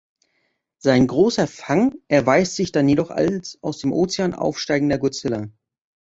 Sein 0.79 1.05
großer 1.05 1.45
Fang 1.45 1.93
erweist 2.07 2.55
sich 2.55 2.71
dann 2.71 2.89
jedoch 2.89 3.11
als 3.11 3.59
aus 3.61 3.77
dem 3.77 3.93
Ozean 3.93 4.33
aufsteigender 4.33 4.97
Godzilla. 4.97 5.47